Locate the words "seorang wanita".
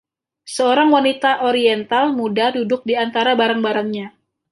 0.55-1.31